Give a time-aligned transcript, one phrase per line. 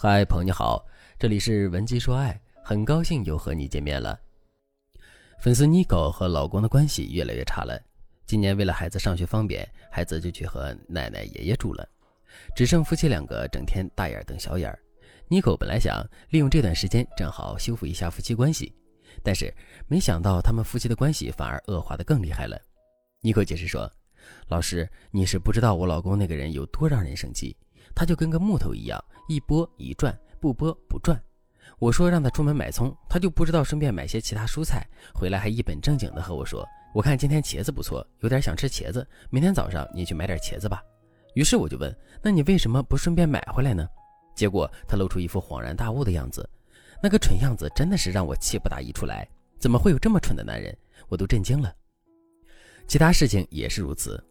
[0.00, 0.86] 嗨，朋友你好，
[1.18, 4.16] 这里是文姬说爱，很高兴又和你见面了。
[5.40, 7.76] 粉丝妮狗和老公的关系越来越差了。
[8.24, 11.84] 今年为了孩子上学方便，孩子就去和奶奶爷爷住了，
[12.54, 14.72] 只剩夫妻两个整天大眼瞪小眼。
[15.26, 18.72] 妮狗本来想利用这段时间正好修复一下夫妻关系，
[19.24, 19.52] 但是
[19.88, 22.56] 没想到他们夫妻的关系反而恶化的更厉害了。
[23.20, 23.92] 妮狗解释说
[24.46, 27.56] ：“老师，你是不知道我老公那个人有多让人生气。”
[27.98, 31.20] 他就跟个木头一样，一拨一转，不拨不转。
[31.80, 40.80] 我说让他出门买葱，他就不知道顺便买些其他蔬菜，回来还一本正经的和我说：“我看今天茄子不错，有点想吃茄子，明天早上你去买点茄子吧。”
[41.34, 43.84] 于是我就问：“那你为什么不顺便买回来呢？”
[44.32, 46.48] 结果他露出一副恍然大悟的样子，
[47.02, 49.28] 那个蠢样子真的是让我气不打一处来。
[49.58, 50.72] 怎么会有这么蠢的男人？
[51.08, 51.74] 我都震惊了。
[52.86, 54.24] 其他事情也是如此。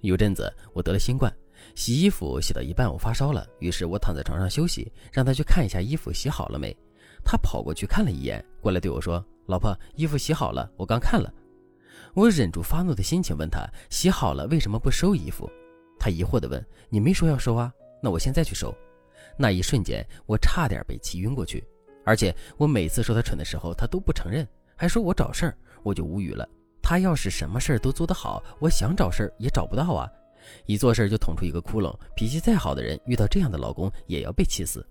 [0.00, 1.32] 有阵子我得了新冠。
[1.74, 6.76] 洗衣服洗到一半，我发烧了，于是我躺在床上休息，让他去看一下衣服洗好了没。
[7.24, 11.32] 他跑过去看了一眼，过来对我说：“老婆，衣服洗好了，我刚看了。”
[12.14, 15.50] 我忍住发怒的心情，问他：“洗好了为什么不收衣服？”
[15.98, 17.72] 他疑惑地问：“你没说要收啊？
[18.02, 18.72] 那我现在去收。”
[19.36, 21.64] 那一瞬间，我差点被气晕过去。
[22.04, 26.46] 而且我每次说他蠢的时候，他都不承认，还说我找事儿，我就无语了。
[26.82, 30.06] 他要是什么事儿都做得好，我想找事儿也找不到啊。
[30.66, 34.86] 一做事就捅出一个窟窿，脾气再好的人遇到这样的老公也要被气死。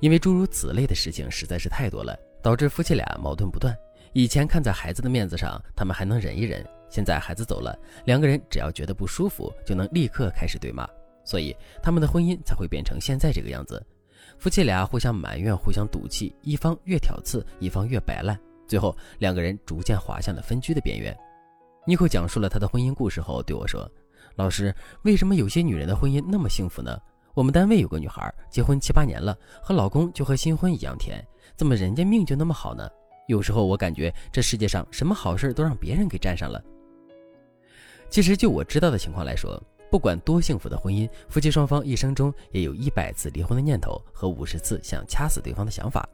[0.00, 3.76] 因为诸如此类的事情实在是太多了，导致夫妻俩矛盾不断。
[4.12, 10.88] 以前看在孩子的面子上，他们还能忍一忍；现在孩子走了，两个人只要觉得不舒服，就能立刻开始对骂，
[11.24, 13.84] 所以他们的婚姻才会变成现在这个样子。
[14.38, 21.16] 夫妻俩互相埋怨，互相赌气，一方越挑刺，一方越摆烂，最后两个人逐渐滑向了分居的边缘。
[21.86, 23.88] 妮蔻讲述了她的婚姻故事后对我说。
[24.36, 26.98] 老师，为什么有些女人的婚姻那么幸福呢？
[27.34, 31.24] 我们单位有个女孩，结婚七八年了，和老公就和新婚一样甜，
[31.56, 32.88] 怎么人家命就那么好呢？
[33.28, 36.62] 有时候我感觉这世界上什么好事都让别人给占上了。
[38.08, 46.08] 其实就我知道的情况来说，不管多幸福的婚姻，夫妻双方一生中也有一百次离婚的念头和五十次想掐死对方的想法。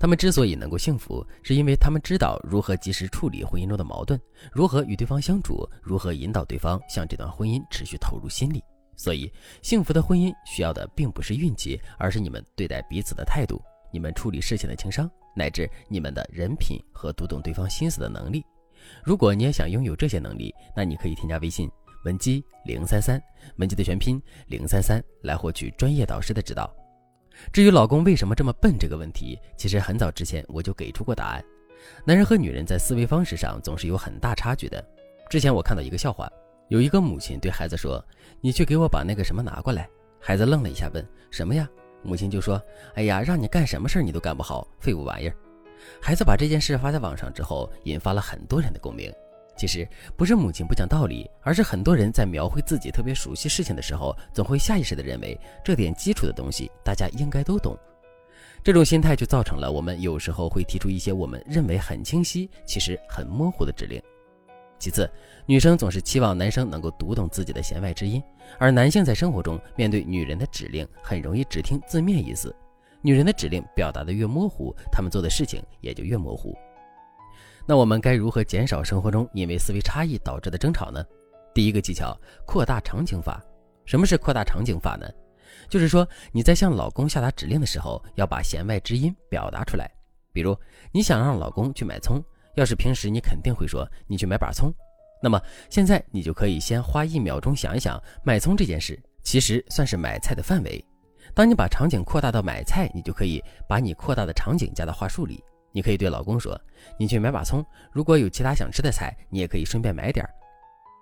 [0.00, 4.18] 他们之所以能够幸福，是因为他们知道如何及时处理婚姻中的矛盾，
[4.50, 8.64] 如何与对方相处，如何引导对方向这段婚姻持续投入心力。
[8.96, 9.30] 所以，
[9.60, 13.60] 幸福的婚姻需要的并不是运气，而是你们对待彼此的态度，
[13.92, 18.42] 你们处理事情的情商，乃至你们的人品和读懂对方心思的能力。
[19.04, 21.70] 如果你也想拥有这些能力，那你可以添加微信
[22.06, 23.22] 文姬零三三，
[23.56, 26.74] 文姬的全拼零三三，来获取专业导师的指导。
[27.52, 31.44] 至于老公为什么这么笨这个问题，其实很早之前我就给出过答案。
[32.04, 34.84] 男人和女人在思维方式上总是有很大差距的。
[35.28, 36.30] 之前我看到一个笑话，
[36.68, 38.04] 有一个母亲对孩子说
[38.40, 39.88] ：“你去给我把那个什么拿过来。”
[40.20, 41.68] 孩子愣了一下，问：“什么呀？”
[42.02, 42.60] 母亲就说
[42.94, 45.34] ：“哎呀，让你干什么事你都干不好，废物玩意儿。”
[46.00, 49.10] 孩子把这件事发在网上之后，引发了很多人的共鸣。
[49.56, 57.76] 其实不是母亲不讲道理，而是很多人在描绘自己特别熟悉事情的时候，总会下意识地认为这点基础的东西大家应该都懂。
[58.62, 64.00] 这种心态就造成了我们有时候会提出一些我们认为很清晰，其实很模糊的指令。
[64.78, 65.10] 其次，
[65.44, 68.22] 女生总是期望男生能够读懂自己的弦外之音，
[68.58, 72.54] 而男性在生活中面对女人的指令，很容易只听字面意思。
[73.02, 76.56] 女人的指令表达的越模糊，他们做的事情也就越模糊。
[77.66, 81.04] 那我们该如何减少生活中因为思维差异导致的争吵呢？
[81.54, 83.42] 第一个技巧：扩大场景法。
[83.84, 85.06] 什么是扩大场景法呢？
[85.68, 89.90] 就是说你在向老公下达指令的时候，要把弦外之音表达出来。
[90.32, 90.56] 比如
[90.92, 92.22] 你想让老公去买葱，
[92.54, 94.72] 要是平时你肯定会说你去买把葱，
[95.20, 100.84] 那么现在你就可以先花一秒钟想一想，买葱这件事其实算是买菜的范围。
[101.34, 105.42] 当你把场景扩大到买菜，你就可以把你扩大的场景加到话术里。
[105.72, 106.60] 你可以对老公说
[106.98, 110.30] ：“你去买把葱，如果有其他想吃的菜，你也可以顺便买点儿。”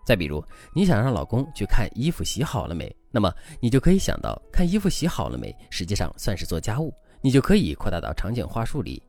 [0.05, 0.43] 再比如，
[0.75, 9.03] 你想让老公去看衣服洗好了没，那么你就可以想到看衣服洗好了没，实际上算是做家务，你就可以扩大到场景话术里，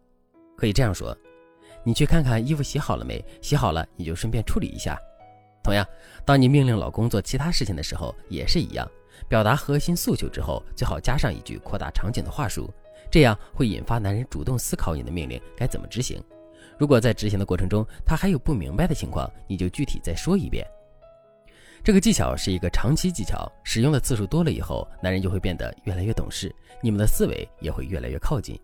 [0.57, 1.17] 可以这样说
[1.85, 4.99] ：“你去看看衣服洗好了没，洗好了你就顺便处理一下。”
[5.63, 5.85] 同样，
[6.25, 8.85] 当你命令老公做其他事情的时候也是一样，
[9.27, 12.71] 表达核心诉求之后，最好加上一句扩大场景的话术。
[13.11, 16.23] 这样会引发男人主动思考你的命令该怎么执行。
[16.77, 20.65] 如果在执行的过程中他还有不明白的情况，你就具体再说一遍。
[21.83, 28.59] 这个技巧是一个长期技巧，使用的次数多了以后，男人就会变得越来越懂事，你们的思维也会越来越靠近。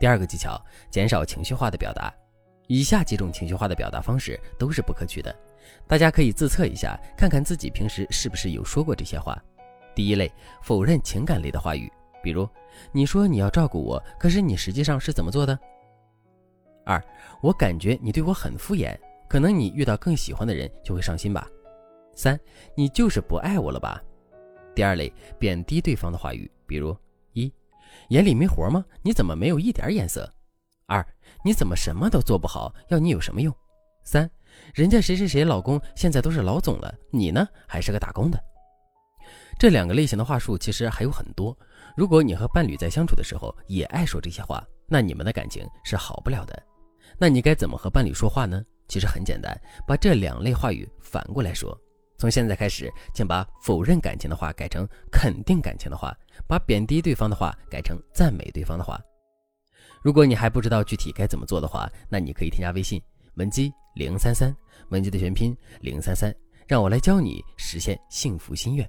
[0.00, 0.60] 第二个技巧，
[0.90, 2.12] 减少情绪化的表达。
[2.66, 5.34] 以下几种情绪化的表达方式都是不可取的，
[5.86, 9.40] 大家可以自测一下，看看自己平时是不是有说过这些话。
[9.96, 10.30] 第一类，
[10.62, 11.90] 否认情感类的话语。
[12.22, 12.46] 比如，
[12.92, 15.58] 你说你要照顾我，可是你实际上是怎么做的？
[16.84, 17.02] 二，
[17.40, 18.94] 我感觉你对我很敷衍，
[19.26, 21.48] 可能你遇到更喜欢的人就会上心吧。
[22.14, 22.38] 三，
[22.74, 24.02] 你就是不爱我了吧？
[24.74, 26.94] 第二类，贬低对方的话语，比如
[27.32, 27.50] 一，
[28.10, 28.84] 眼里没活吗？
[29.02, 30.30] 你怎么没有一点眼色？
[30.86, 31.04] 二，
[31.42, 32.70] 你怎么什么都做不好？
[32.88, 33.54] 要你有什么用？
[34.04, 34.30] 三，
[34.74, 38.38] 人家谁谁谁老公现在都是老总了，你呢还是个打工的。
[39.58, 41.56] 这两个类型的话术其实还有很多。
[41.96, 46.62] 如果你和伴侣在相处的时候也爱说这些话，那你们的感情是好不了的。
[47.18, 48.62] 那你该怎么和伴侣说话呢？
[48.86, 51.76] 其实很简单，把这两类话语反过来说。
[52.18, 56.14] 从现在开始，请把否认感情的话改成肯定感情的话，
[56.46, 59.00] 把贬低对方的话改成赞美对方的话。
[60.02, 63.00] 如果你还不知道具体该怎么做的话，那你可以添加微信
[63.34, 64.54] 文姬零三三，
[64.90, 66.34] 文姬的全拼零三三，
[66.66, 68.88] 让我来教你实现幸福心愿。